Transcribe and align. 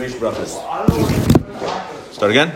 Reish 0.00 0.16
Brachas. 0.18 0.52
Start 2.10 2.30
again. 2.30 2.52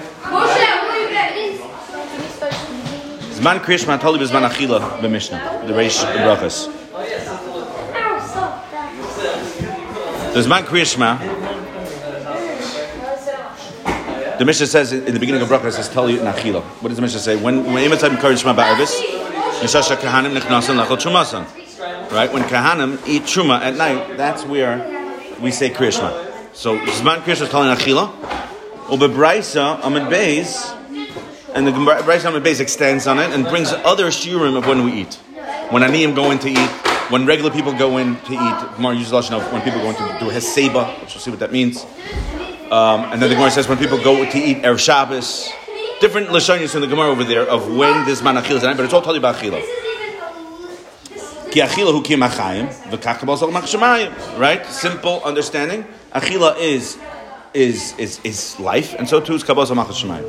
Zman 3.35 3.59
Kriyashma 3.61 4.01
Tali 4.01 4.19
B'Zman 4.19 4.49
Achila 4.49 4.81
b'Mishnah. 5.01 5.67
The 5.67 5.75
Reish 5.75 6.03
Brachas. 6.17 6.73
The 10.33 10.41
Zman 10.41 10.63
Kriyashma. 10.63 11.19
The 14.39 14.45
Mishnah 14.47 14.67
says 14.67 14.93
in 14.95 15.13
the 15.13 15.21
beginning 15.21 15.43
of 15.43 15.49
Brachas, 15.49 15.67
it 15.67 15.73
says 15.73 15.91
Tali 15.91 16.17
Nachila. 16.17 16.63
What 16.81 16.89
does 16.89 16.97
the 16.97 17.03
Mishnah 17.03 17.21
say? 17.21 17.37
When 17.37 17.71
when 17.75 17.91
Shema 17.91 18.55
Ba'arvis, 18.55 19.03
Nishasha 19.61 19.97
Kahanim 19.97 20.35
Nechnasan 20.35 20.83
Lachal 20.83 20.97
Chumasan. 20.97 21.45
Right? 22.11 22.33
When 22.33 22.45
Kahanim 22.45 23.07
eat 23.07 23.25
Truma 23.25 23.61
at 23.61 23.77
night, 23.77 24.17
that's 24.17 24.45
where 24.47 24.81
we 25.43 25.51
say 25.51 25.69
Kriyashma. 25.69 26.34
So 26.55 26.79
Zman 26.79 27.23
Kriyashma 27.23 27.43
is 27.43 27.49
Tali 27.49 27.75
Nachila. 27.75 28.15
Ubebraisa 28.87 29.81
Amid 29.83 30.05
Beis, 30.05 30.73
and 31.53 31.67
the 31.67 31.73
Braisa 31.73 32.29
Amid 32.29 32.45
Beis 32.45 32.61
extends 32.61 33.09
on 33.09 33.19
it 33.19 33.33
and 33.33 33.45
brings 33.47 33.73
other 33.73 34.07
shiurim 34.07 34.57
of 34.57 34.65
when 34.65 34.85
we 34.85 34.93
eat. 34.93 35.15
When 35.71 35.83
Aniyim 35.83 36.15
go 36.15 36.31
in 36.31 36.39
to 36.39 36.49
eat, 36.49 36.71
when 37.11 37.27
regular 37.27 37.51
people 37.51 37.73
go 37.73 37.99
in 37.99 38.15
to 38.21 38.33
eat, 38.33 38.77
Gemara 38.77 38.95
uses 38.95 39.13
Lashon 39.13 39.33
of 39.33 39.53
when 39.53 39.63
people 39.63 39.81
go 39.81 39.91
in 39.91 39.97
to 39.97 40.19
do 40.21 40.31
Heseba, 40.31 41.01
which 41.01 41.15
we'll 41.15 41.23
see 41.23 41.31
what 41.31 41.41
that 41.41 41.51
means. 41.51 41.83
Um, 42.71 43.11
and 43.11 43.21
then 43.21 43.31
the 43.31 43.35
Gemara 43.35 43.51
says 43.51 43.67
when 43.69 43.79
people 43.79 43.99
go 43.99 44.25
to 44.25 44.39
eat 44.39 44.59
Erev 44.59 44.79
Shabbos, 44.79 45.51
different 46.01 46.29
Lashonis 46.29 46.77
in 46.77 46.83
the 46.83 46.87
Gemara 46.87 47.09
over 47.09 47.25
there 47.25 47.49
of 47.49 47.75
when 47.75 48.07
this 48.07 48.23
man 48.23 48.37
Achila 48.37 48.57
is 48.57 48.63
but 48.63 48.81
it's 48.81 48.95
all 48.95 49.01
totally 49.03 49.19
about 49.19 49.35
Achila. 49.35 49.84
Ki 51.55 51.61
Achila 51.61 51.93
hu 51.93 52.03
ki 52.03 52.17
machayim, 52.17 52.67
v'kakabal 52.91 53.39
sol 53.39 53.53
machshamayim. 53.53 54.11
Right? 54.41 54.67
Simple 54.67 55.23
understanding. 55.23 55.85
Achila 56.13 56.59
is, 56.59 56.99
is, 57.55 57.95
is, 57.97 58.19
is 58.25 58.59
life, 58.59 58.93
and 58.99 59.09
so 59.09 59.21
too 59.21 59.35
is 59.35 59.45
kabal 59.45 59.65
sol 59.65 59.77
machshamayim. 59.77 60.25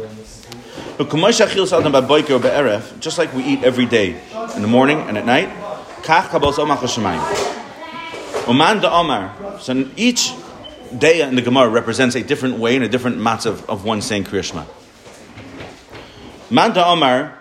Just 2.99 3.17
like 3.17 3.33
we 3.33 3.43
eat 3.43 3.63
every 3.63 3.87
day, 3.87 4.21
in 4.55 4.61
the 4.61 4.67
morning 4.67 4.99
and 4.99 5.17
at 5.17 5.25
night, 5.25 5.49
kach 6.03 6.27
kabal 6.27 6.53
sol 6.53 6.67
machshamayim. 6.67 8.47
Uman 8.47 8.81
da 8.81 8.99
Omar. 8.99 9.59
So 9.59 9.89
each 9.97 10.31
day 10.95 11.21
in 11.21 11.35
the 11.35 11.41
Gemara 11.41 11.69
represents 11.69 12.15
a 12.15 12.21
different 12.21 12.59
way 12.59 12.75
and 12.75 12.85
a 12.85 12.87
different 12.87 13.17
matzav 13.17 13.65
of 13.67 13.83
one 13.83 14.03
saying 14.03 14.25
Kriyashma. 14.25 14.67
Manda 16.51 16.85
Omar 16.85 17.39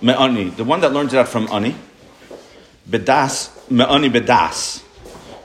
Me'ani, 0.00 0.50
the 0.50 0.62
one 0.62 0.80
that 0.82 0.92
learns 0.92 1.12
it 1.12 1.18
out 1.18 1.26
from 1.26 1.48
Ani, 1.50 1.74
Bedas, 2.90 3.70
Me'ani 3.70 4.08
Bedas, 4.08 4.82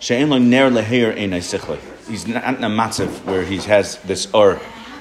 She'en 0.03 0.29
lo 0.29 0.37
ner 0.37 0.69
leheir 0.69 1.15
einay 1.17 1.39
sichle. 1.39 1.79
He's 2.09 2.27
not 2.27 2.57
in 2.57 2.63
a 2.65 2.69
matzav 2.69 3.23
where 3.23 3.45
he 3.45 3.55
has 3.59 3.95
this 3.99 4.27
or 4.33 4.59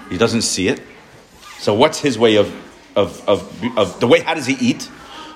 he 0.09 0.17
doesn't 0.17 0.43
see 0.43 0.69
it. 0.69 0.81
So 1.59 1.75
what's 1.75 1.99
his 1.99 2.17
way 2.17 2.37
of, 2.37 2.55
of, 2.95 3.29
of, 3.29 3.77
of 3.77 3.99
the 3.99 4.07
way, 4.07 4.21
how 4.21 4.35
does 4.35 4.47
he 4.47 4.55
eat? 4.55 4.89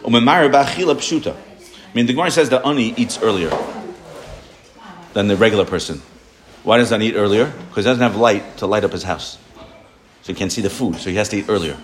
I 0.04 0.08
mean, 0.08 0.24
the 2.06 2.12
Gemara 2.12 2.30
says 2.30 2.50
that 2.50 2.64
Ani 2.64 2.94
eats 2.96 3.20
earlier 3.20 3.50
than 5.14 5.26
the 5.26 5.36
regular 5.36 5.64
person. 5.64 6.00
Why 6.62 6.78
does 6.78 6.90
he 6.90 6.96
eat 7.08 7.16
earlier? 7.16 7.46
Because 7.46 7.84
he 7.84 7.90
doesn't 7.90 8.02
have 8.02 8.14
light 8.14 8.58
to 8.58 8.68
light 8.68 8.84
up 8.84 8.92
his 8.92 9.02
house. 9.02 9.36
So 10.22 10.32
he 10.32 10.34
can't 10.34 10.52
see 10.52 10.62
the 10.62 10.70
food, 10.70 10.94
so 10.96 11.10
he 11.10 11.16
has 11.16 11.28
to 11.30 11.38
eat 11.38 11.46
earlier. 11.48 11.76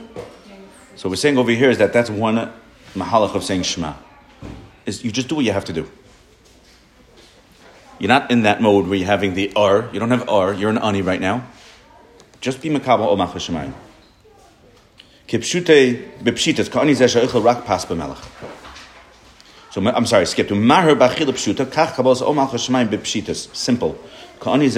So 0.95 1.09
we're 1.09 1.17
saying 1.17 1.37
over 1.37 1.51
here 1.51 1.71
is 1.71 1.79
that 1.79 1.93
that's 1.93 2.11
one 2.11 2.53
mahalach 2.95 3.35
of 3.35 3.43
saying 3.43 3.65
Shema. 3.65 3.95
Is 4.85 5.05
you 5.05 5.13
just 5.13 5.29
do 5.29 5.37
what 5.37 5.45
you 5.45 5.53
have 5.53 5.65
to 5.67 5.73
do. 5.73 5.89
You're 7.99 8.09
not 8.09 8.33
in 8.33 8.43
that 8.43 8.61
mode 8.61 8.89
where 8.89 8.99
you're 8.99 9.07
having 9.07 9.35
the 9.35 9.53
R. 9.55 9.89
You 9.93 10.01
don't 10.01 10.11
have 10.11 10.29
R. 10.29 10.53
You're 10.53 10.71
an 10.71 10.79
ani 10.79 11.03
right 11.03 11.21
now. 11.21 11.47
Just 12.41 12.61
be 12.61 12.69
makabel 12.69 13.07
o 13.07 13.17
machal 13.17 13.37
shemayim. 13.37 13.73
Kipshute 15.29 16.19
bepshitas 16.21 16.69
ka'ani 16.69 17.45
rak 17.45 17.65
pas. 17.65 17.87
So 19.71 19.87
I'm 19.87 20.05
sorry, 20.05 20.27
skip 20.27 20.49
to 20.49 20.57
mahar 20.57 20.97
b'achil 20.97 21.29
pshuta 21.29 21.65
kach 21.65 21.93
kabos 21.93 22.21
o 22.21 22.35
machal 22.35 22.59
shemayim 22.59 22.89
bepshitas. 22.89 23.55
Simple. 23.55 23.97
Ka'ani 24.41 24.69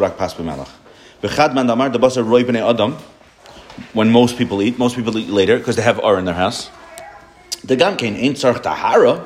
rak 0.00 0.16
pas 0.16 0.38
roy 0.38 2.44
b'nei 2.44 2.70
adam 2.70 2.96
when 3.92 4.10
most 4.10 4.38
people 4.38 4.62
eat. 4.62 4.78
Most 4.78 4.94
people 4.94 5.18
eat 5.18 5.30
later 5.30 5.58
because 5.58 5.74
they 5.74 5.82
have 5.82 5.98
R 5.98 6.16
in 6.16 6.26
their 6.26 6.34
house. 6.34 6.70
The 7.64 7.76
gamkein 7.76 8.16
ain't 8.16 8.36
tzarch 8.36 8.62
tahara, 8.62 9.24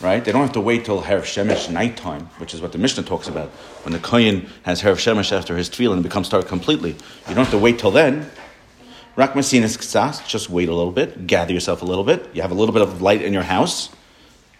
right? 0.00 0.24
They 0.24 0.32
don't 0.32 0.42
have 0.42 0.52
to 0.52 0.60
wait 0.60 0.84
till 0.84 1.02
Herav 1.02 1.22
Shemesh 1.22 1.70
nighttime, 1.70 2.26
which 2.38 2.54
is 2.54 2.60
what 2.60 2.72
the 2.72 2.78
Mishnah 2.78 3.04
talks 3.04 3.28
about. 3.28 3.48
When 3.84 3.92
the 3.92 3.98
Kohen 3.98 4.48
has 4.62 4.82
Herav 4.82 4.96
Shemesh 4.96 5.32
after 5.32 5.56
his 5.56 5.68
tevilah 5.68 5.94
and 5.94 6.02
becomes 6.02 6.28
dark 6.28 6.46
completely, 6.46 6.90
you 6.92 7.34
don't 7.34 7.44
have 7.44 7.50
to 7.50 7.58
wait 7.58 7.78
till 7.78 7.90
then. 7.90 8.30
Rak 9.16 9.34
masinas 9.34 9.78
ktsas, 9.78 10.26
just 10.26 10.50
wait 10.50 10.68
a 10.68 10.74
little 10.74 10.90
bit, 10.90 11.26
gather 11.26 11.52
yourself 11.52 11.82
a 11.82 11.84
little 11.84 12.02
bit. 12.02 12.28
You 12.34 12.42
have 12.42 12.50
a 12.50 12.54
little 12.54 12.72
bit 12.72 12.82
of 12.82 13.00
light 13.00 13.22
in 13.22 13.32
your 13.32 13.44
house. 13.44 13.90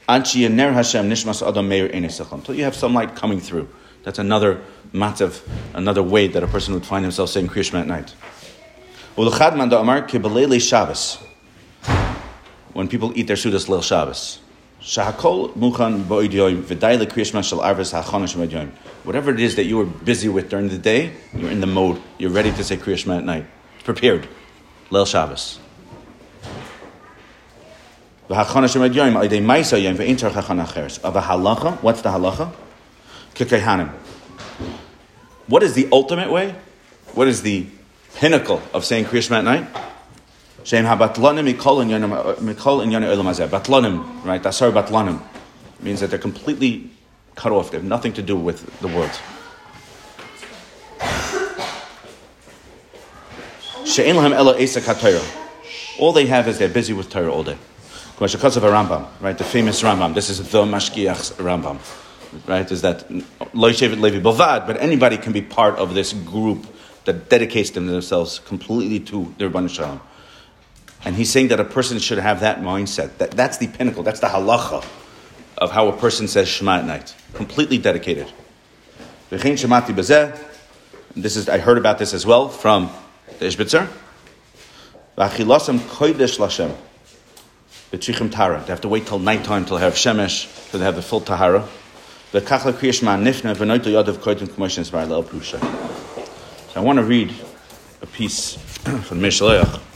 Anchi 0.09 0.43
Hashem 0.49 1.11
Nishmas 1.11 1.47
Adam 1.47 1.69
Meir 1.69 1.87
Until 1.87 2.55
you 2.55 2.65
have 2.65 2.77
some 2.77 2.95
light 2.95 3.16
coming 3.16 3.41
through. 3.41 3.69
That's 4.05 4.19
another 4.19 4.61
matzav, 4.93 5.41
another 5.72 6.03
way 6.03 6.28
that 6.28 6.43
a 6.43 6.47
person 6.47 6.75
would 6.75 6.84
find 6.84 7.05
himself 7.05 7.31
saying 7.31 7.49
Kriyashma 7.49 7.81
at 7.81 7.87
night. 7.87 8.15
When 12.75 12.89
people 12.89 13.12
eat 13.16 13.27
their 13.27 13.37
sudas 13.37 13.69
lil 13.69 13.83
Shabbos. 13.83 14.41
Whatever 19.05 19.31
it 19.31 19.41
is 19.41 19.56
that 19.56 19.65
you 19.65 19.78
were 19.78 19.87
busy 19.87 20.28
with 20.28 20.50
during 20.50 20.69
the 20.69 20.77
day, 20.77 21.12
you're 21.34 21.50
in 21.50 21.61
the 21.61 21.67
mode. 21.67 22.03
You're 22.19 22.31
ready 22.31 22.53
to 22.53 22.62
say 22.62 22.77
kriyashma 22.77 23.19
at 23.19 23.25
night. 23.25 23.47
Prepared. 23.84 24.28
Lil 24.91 25.06
Shabbos. 25.06 25.59
What's 31.81 32.03
the 32.03 32.11
halacha? 32.11 32.53
Kikehanim. 33.34 33.89
What 35.47 35.62
is 35.62 35.75
the 35.75 35.89
ultimate 35.93 36.31
way? 36.31 36.55
What 37.15 37.28
is 37.28 37.43
the 37.43 37.66
pinnacle 38.16 38.62
of 38.72 38.84
saying 38.84 39.05
Kriyashma 39.06 39.39
at 39.39 39.45
night? 39.45 39.84
Shem 40.64 40.86
habatlanim 40.86 41.47
mikol 41.54 41.82
in 41.82 41.91
yana 42.91 43.14
olam 43.14 43.26
hazeh. 43.26 43.48
Batlanim, 43.48 44.25
right? 44.25 44.42
Dasar 44.42 44.70
batlanim 44.70 45.22
means 45.80 46.00
that 46.00 46.08
they're 46.08 46.19
completely 46.19 46.91
cut 47.36 47.52
off. 47.52 47.70
They 47.70 47.76
have 47.76 47.84
nothing 47.84 48.14
to 48.14 48.22
do 48.22 48.34
with 48.34 48.80
the 48.80 48.88
world. 48.88 49.10
She'en 53.84 54.16
lahem 54.16 54.32
ela 54.32 54.54
esak 54.54 55.98
All 55.98 56.12
they 56.12 56.26
have 56.26 56.48
is 56.48 56.58
they're 56.58 56.69
busy 56.69 56.94
with 56.94 57.10
Torah 57.10 57.30
all 57.30 57.44
day. 57.44 57.58
Kumashakasav 58.16 58.62
Rambam, 58.62 59.06
right? 59.20 59.36
The 59.36 59.44
famous 59.44 59.82
Rambam. 59.82 60.14
This 60.14 60.30
is 60.30 60.38
the 60.50 60.64
Mashkiach's 60.64 61.32
Rambam, 61.32 61.78
right? 62.48 62.70
Is 62.72 62.80
that 62.80 63.10
Lo 63.53 63.69
Levi 63.69 64.20
Bavad, 64.20 64.66
but 64.66 64.80
anybody 64.80 65.19
can 65.19 65.34
be 65.34 65.42
part 65.42 65.76
of 65.76 65.92
this 65.92 66.14
group 66.14 66.66
that 67.04 67.28
dedicates 67.28 67.70
themselves 67.70 68.38
completely 68.38 68.98
to 69.00 69.34
the 69.36 69.44
Ribono 69.44 69.69
Shel 69.69 69.86
Olam. 69.86 70.00
And 71.04 71.15
he's 71.15 71.31
saying 71.31 71.48
that 71.48 71.60
a 71.60 71.65
person 71.65 71.98
should 71.98 72.19
have 72.19 72.41
that 72.41 72.60
mindset. 72.60 73.19
That, 73.19 73.32
that's 73.32 73.59
the 73.59 73.69
pinnacle, 73.69 74.03
that's 74.03 74.20
the 74.20 74.28
halacha 74.28 74.84
of 75.59 75.70
how 75.70 75.88
a 75.88 75.97
person 75.97 76.28
says 76.28 76.48
Shema 76.48 76.78
at 76.78 76.84
night. 76.87 77.15
Completely 77.34 77.78
dedicated. 77.78 78.32
This 81.16 81.37
is, 81.37 81.48
I 81.48 81.59
heard 81.59 81.78
about 81.78 81.98
this 81.98 82.15
as 82.15 82.26
well 82.26 82.48
from 82.48 82.91
the 83.38 83.47
Ishbitzer. 83.47 83.88
They 88.66 88.72
have 88.72 88.81
to 88.81 88.88
wait 88.88 89.06
till 89.06 89.19
nighttime 89.21 89.65
till 89.65 89.76
they 89.76 89.84
have 89.84 89.94
Shemesh, 89.94 90.71
till 90.71 90.81
they 90.81 90.86
have 90.86 90.97
the 90.97 91.03
full 91.03 91.21
Tahara. 91.21 91.69
So 92.32 92.41
I 96.74 96.80
want 96.80 96.98
to 96.98 97.04
read 97.04 97.33
a 98.03 98.06
piece 98.06 98.56
from 99.04 99.21
Mei 99.21 99.28
HaShiloach. 99.28 99.93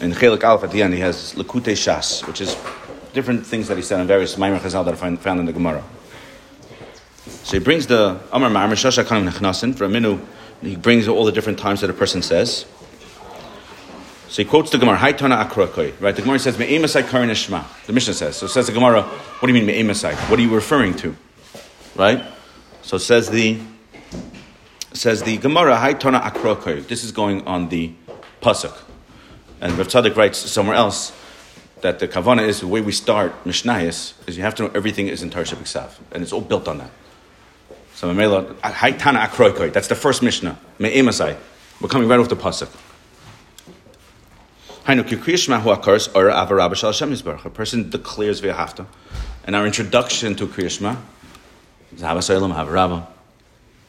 In 0.00 0.12
Chelik 0.12 0.44
Aleph 0.44 0.62
at 0.62 0.70
the 0.70 0.82
end, 0.82 0.94
he 0.94 1.00
has 1.00 1.34
Lakute 1.34 1.72
Shas, 1.72 2.24
which 2.26 2.40
is 2.40 2.56
different 3.12 3.44
things 3.44 3.66
that 3.66 3.76
he 3.76 3.82
said 3.82 4.00
in 4.00 4.06
various 4.06 4.36
Maimar 4.36 4.60
Chazal 4.60 4.84
that 4.84 4.94
are 4.94 5.16
found 5.16 5.40
in 5.40 5.46
the 5.46 5.52
Gemara. 5.52 5.82
So 7.26 7.58
he 7.58 7.64
brings 7.64 7.86
the 7.88 8.20
Amar 8.30 8.48
Ma'amar 8.48 8.74
Shasha 8.74 9.04
Kanim 9.04 9.28
Nechnasin 9.28 9.74
for 9.74 9.84
a 9.84 9.88
minu. 9.88 10.24
He 10.62 10.76
brings 10.76 11.08
all 11.08 11.24
the 11.24 11.32
different 11.32 11.58
times 11.58 11.80
that 11.80 11.90
a 11.90 11.94
person 11.94 12.22
says. 12.22 12.64
So 14.28 14.42
he 14.42 14.44
quotes 14.44 14.70
the 14.70 14.78
Gemara, 14.78 14.98
Haitana 14.98 15.44
Akrakoi, 15.44 16.00
right? 16.00 16.14
The 16.14 16.22
Gemara 16.22 16.38
says, 16.38 16.58
Me'emasai 16.58 17.08
Karin. 17.08 17.28
The 17.28 17.92
Mishnah 17.92 18.14
says. 18.14 18.36
So 18.36 18.46
says 18.46 18.66
the 18.66 18.72
Gemara, 18.72 19.02
what 19.02 19.48
do 19.48 19.52
you 19.52 19.54
mean 19.54 19.66
Me'emasai? 19.66 20.14
What 20.30 20.38
are 20.38 20.42
you 20.42 20.54
referring 20.54 20.94
to? 20.96 21.16
Right? 21.96 22.22
So 22.82 22.98
says 22.98 23.30
the 23.30 23.60
says 24.92 25.22
the 25.22 25.38
Gemara, 25.38 25.76
Haitona 25.76 26.22
Akrokoy. 26.22 26.86
This 26.86 27.04
is 27.04 27.12
going 27.12 27.46
on 27.46 27.68
the 27.68 27.92
Pasuk. 28.40 28.87
And 29.60 29.76
Rav 29.76 29.88
Tzadok 29.88 30.16
writes 30.16 30.38
somewhere 30.38 30.76
else 30.76 31.12
that 31.80 31.98
the 31.98 32.08
Kavana 32.08 32.46
is 32.46 32.60
the 32.60 32.66
way 32.66 32.80
we 32.80 32.92
start 32.92 33.32
Mishnayis 33.44 34.14
is 34.28 34.36
you 34.36 34.42
have 34.42 34.54
to 34.56 34.64
know 34.64 34.70
everything 34.74 35.08
is 35.08 35.22
in 35.22 35.30
Tarsha 35.30 35.54
B'Ksav. 35.56 35.92
And 36.12 36.22
it's 36.22 36.32
all 36.32 36.40
built 36.40 36.68
on 36.68 36.78
that. 36.78 36.90
So 37.94 38.12
Akroikoi, 38.14 39.72
that's 39.72 39.88
the 39.88 39.94
first 39.94 40.22
Mishnah. 40.22 40.58
Me'emasai. 40.78 41.36
We're 41.80 41.88
coming 41.88 42.08
right 42.08 42.18
off 42.18 42.28
the 42.28 42.36
Pasuk. 42.36 42.68
A 47.44 47.50
person 47.50 47.90
declares 47.90 48.40
via 48.40 48.54
hafta. 48.54 48.86
And 49.44 49.54
our 49.54 49.66
introduction 49.66 50.34
to 50.36 50.46
Kriyashma 50.46 50.96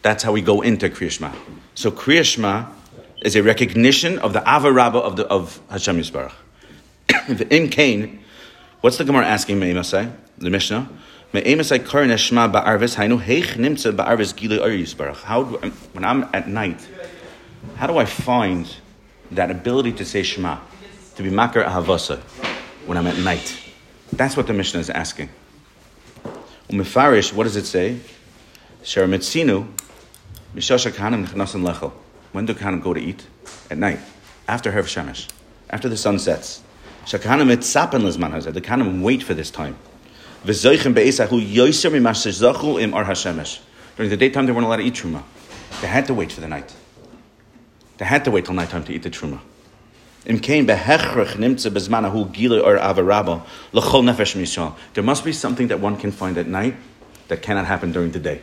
That's 0.01 0.23
how 0.23 0.31
we 0.31 0.41
go 0.41 0.61
into 0.61 0.89
Kriyashma. 0.89 1.33
So 1.75 1.91
Kriyashma 1.91 2.67
is 3.21 3.35
a 3.35 3.43
recognition 3.43 4.19
of 4.19 4.33
the 4.33 4.39
Avarabba 4.39 4.95
of, 4.95 5.15
the, 5.15 5.27
of 5.27 5.59
Hashem 5.69 5.97
Yisbarach. 5.97 6.33
In 7.51 7.69
Cain, 7.69 8.23
what's 8.81 8.97
the 8.97 9.03
Gemara 9.03 9.25
asking 9.25 9.59
Me'emasai, 9.59 10.11
the 10.37 10.49
Mishnah? 10.49 10.89
Me'emasai 11.33 11.85
kar 11.85 12.03
neshma 12.03 12.51
ba'arvis 12.51 12.95
hainu 12.95 13.21
heich 13.21 13.55
nimtza 13.55 13.95
ba'arvis 13.95 14.35
gili 14.35 14.57
Yisbarach. 14.57 15.23
How 15.23 15.43
do, 15.43 15.57
when 15.93 16.03
I'm 16.03 16.23
at 16.33 16.47
night, 16.47 16.87
how 17.75 17.87
do 17.87 17.97
I 17.97 18.05
find 18.05 18.73
that 19.31 19.51
ability 19.51 19.93
to 19.93 20.05
say 20.05 20.23
Shema? 20.23 20.59
to 21.19 21.23
be 21.23 21.29
makar 21.29 21.61
ahavasa 21.65 22.17
when 22.85 22.97
I'm 22.97 23.05
at 23.05 23.17
night. 23.17 23.59
That's 24.13 24.37
what 24.37 24.47
the 24.47 24.53
Mishnah 24.53 24.79
is 24.79 24.89
asking. 24.89 25.27
Umifarish, 26.69 27.33
what 27.33 27.43
does 27.43 27.57
it 27.57 27.65
say? 27.65 27.99
Sharamitzinu, 28.83 29.67
Mishasha 30.55 30.91
Kahanim 30.91 31.27
Nechnasan 31.27 31.67
Lechel. 31.67 31.91
When 32.31 32.45
do 32.45 32.53
Kahanim 32.53 32.81
go 32.81 32.93
to 32.93 32.99
eat? 32.99 33.25
At 33.71 33.77
night, 33.77 33.99
after 34.47 34.71
Herv 34.71 34.85
Shemesh, 34.85 35.27
after 35.69 35.89
the 35.89 35.97
sun 35.97 36.19
sets. 36.19 36.61
Shakahanim 37.05 37.51
etzapen 37.55 38.01
lezman 38.01 38.31
hazeh. 38.31 38.53
The 38.53 38.61
Kahanim 38.61 39.01
wait 39.01 39.23
for 39.23 39.33
this 39.33 39.49
time. 39.49 39.77
V'zoichem 40.45 40.93
zachu 40.93 42.81
im 42.81 42.93
ar 42.93 43.05
hashemesh. 43.05 43.59
During 43.95 44.09
the 44.09 44.17
daytime, 44.17 44.45
they 44.45 44.51
weren't 44.51 44.65
allowed 44.65 44.77
to 44.77 44.83
eat 44.83 44.93
truma. 44.93 45.23
They 45.81 45.87
had 45.87 46.05
to 46.07 46.13
wait 46.13 46.31
for 46.31 46.41
the 46.41 46.47
night. 46.47 46.73
They 47.97 48.05
had 48.05 48.23
to 48.25 48.31
wait 48.31 48.45
till 48.45 48.53
nighttime 48.53 48.83
to 48.85 48.93
eat 48.93 49.03
the 49.03 49.09
truma. 49.09 49.39
There 54.93 55.03
must 55.03 55.25
be 55.25 55.31
something 55.33 55.67
that 55.67 55.79
one 55.79 55.97
can 55.97 56.11
find 56.11 56.37
at 56.37 56.47
night 56.47 56.75
that 57.27 57.41
cannot 57.41 57.65
happen 57.65 57.91
during 57.91 58.11
the 58.11 58.19
day. 58.19 58.41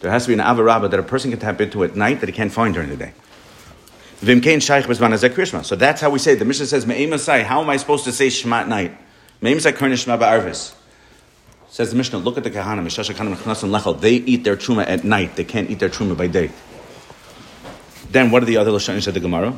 There 0.00 0.10
has 0.10 0.24
to 0.24 0.28
be 0.28 0.34
an 0.34 0.40
avarabba 0.40 0.90
that 0.90 0.98
a 1.00 1.02
person 1.02 1.30
can 1.30 1.40
tap 1.40 1.60
into 1.60 1.84
at 1.84 1.94
night 1.94 2.20
that 2.20 2.28
he 2.28 2.32
can't 2.32 2.52
find 2.52 2.74
during 2.74 2.88
the 2.88 2.96
day. 2.96 3.12
So 4.20 5.76
that's 5.76 6.00
how 6.00 6.10
we 6.10 6.18
say 6.18 6.32
it. 6.32 6.38
The 6.38 6.44
Mishnah 6.44 6.66
says, 6.66 6.84
How 7.44 7.62
am 7.62 7.70
I 7.70 7.76
supposed 7.78 8.04
to 8.04 8.12
say 8.12 8.28
Shema 8.28 8.60
at 8.60 8.68
night? 8.68 8.96
Says 11.70 11.90
the 11.90 11.96
Mishnah, 11.96 12.18
look 12.18 12.36
at 12.36 12.44
the 12.44 12.50
Kahana, 12.50 14.00
they 14.00 14.12
eat 14.12 14.44
their 14.44 14.56
truma 14.56 14.86
at 14.86 15.04
night. 15.04 15.36
They 15.36 15.44
can't 15.44 15.70
eat 15.70 15.78
their 15.78 15.88
truma 15.88 16.16
by 16.16 16.26
day. 16.26 16.50
Then 18.10 18.30
what 18.30 18.42
are 18.42 18.46
the 18.46 18.58
other 18.58 18.72
Lashonis 18.72 19.06
of 19.06 19.14
the 19.14 19.20
Gemara? 19.20 19.56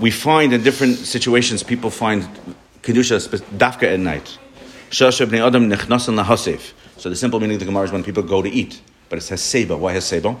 We 0.00 0.10
find 0.10 0.52
in 0.52 0.62
different 0.62 0.96
situations 0.96 1.62
people 1.62 1.90
find 1.90 2.28
kedusha 2.82 3.20
dafka 3.58 3.92
at 3.92 4.00
night. 4.00 4.38
Adam. 4.90 5.70
So 6.96 7.10
the 7.10 7.16
simple 7.16 7.40
meaning 7.40 7.56
of 7.56 7.60
the 7.60 7.66
Gemara 7.66 7.84
is 7.84 7.92
when 7.92 8.02
people 8.02 8.22
go 8.22 8.42
to 8.42 8.48
eat, 8.48 8.80
but 9.08 9.18
it 9.18 9.22
says 9.22 9.40
seba. 9.40 9.76
Why 9.76 9.92
has 9.92 10.04
seba? 10.04 10.36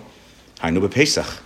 Hainu 0.60 0.86
bePesach. 0.88 1.40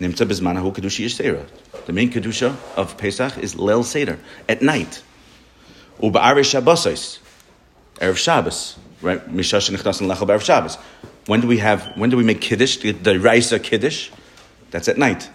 Nimtza 0.00 0.26
bezmanahu 0.26 0.74
kedusha 0.74 1.04
yisera. 1.04 1.46
The 1.86 1.92
main 1.92 2.10
kedusha 2.10 2.56
of 2.76 2.96
Pesach 2.96 3.38
is 3.38 3.56
lel 3.56 3.82
seder 3.82 4.18
at 4.48 4.62
night. 4.62 5.02
Uba 6.02 6.42
Shabbos, 6.42 7.18
erev 7.96 8.16
Shabbos, 8.16 8.78
right? 9.02 9.20
Mishash 9.28 9.70
nechnasan 9.70 10.10
lachal 10.10 10.28
erev 10.28 10.42
Shabbos. 10.42 10.76
When 11.26 11.42
do 11.42 11.46
we 11.46 11.58
have, 11.58 11.92
when 11.96 12.08
do 12.08 12.16
we 12.16 12.24
make 12.24 12.40
Kiddush, 12.40 12.78
the, 12.78 12.92
the 12.92 13.20
Raisa 13.20 13.58
Kiddush? 13.58 14.10
That's 14.70 14.88
at 14.88 14.96
night. 14.96 15.28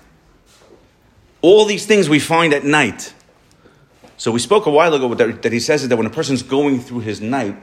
All 1.42 1.66
these 1.66 1.86
things 1.86 2.10
we 2.10 2.20
find 2.20 2.54
at 2.54 2.64
night. 2.64 3.14
So 4.18 4.32
we 4.32 4.40
spoke 4.40 4.66
a 4.66 4.72
while 4.72 4.94
ago 4.94 5.14
that, 5.14 5.42
that 5.44 5.52
he 5.52 5.60
says 5.60 5.88
that 5.88 5.98
when 5.98 6.08
a 6.08 6.12
person's 6.12 6.44
going 6.44 6.80
through 6.80 7.02
his 7.02 7.22
night, 7.22 7.58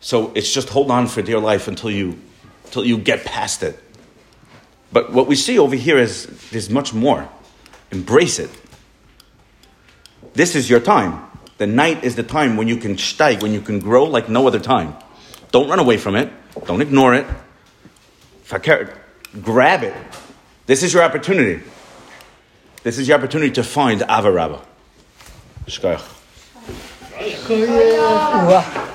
so 0.00 0.32
it's 0.34 0.52
just 0.52 0.68
hold 0.68 0.90
on 0.90 1.06
for 1.06 1.22
dear 1.22 1.38
life 1.38 1.68
until 1.68 1.90
you, 1.90 2.18
until 2.64 2.84
you 2.84 2.98
get 2.98 3.24
past 3.24 3.62
it. 3.62 3.78
But 4.92 5.12
what 5.12 5.26
we 5.26 5.34
see 5.34 5.58
over 5.58 5.74
here 5.74 5.98
is 5.98 6.26
there's 6.50 6.70
much 6.70 6.94
more. 6.94 7.28
Embrace 7.90 8.38
it. 8.38 8.50
This 10.34 10.54
is 10.54 10.68
your 10.68 10.80
time. 10.80 11.22
The 11.58 11.66
night 11.66 12.04
is 12.04 12.16
the 12.16 12.22
time 12.22 12.56
when 12.56 12.68
you 12.68 12.76
can 12.76 12.96
steig, 12.96 13.42
when 13.42 13.52
you 13.52 13.60
can 13.60 13.80
grow 13.80 14.04
like 14.04 14.28
no 14.28 14.46
other 14.46 14.60
time. 14.60 14.94
Don't 15.50 15.68
run 15.68 15.78
away 15.78 15.96
from 15.96 16.14
it. 16.14 16.30
Don't 16.66 16.82
ignore 16.82 17.14
it. 17.14 17.26
Fakir, 18.42 18.94
grab 19.42 19.82
it. 19.82 19.94
This 20.66 20.82
is 20.82 20.92
your 20.92 21.02
opportunity. 21.02 21.62
This 22.82 22.98
is 22.98 23.08
your 23.08 23.18
opportunity 23.18 23.52
to 23.52 23.64
find 23.64 24.00
Avarabba. 24.02 24.64
Schuig. 25.68 26.00
Schuig. 27.44 28.85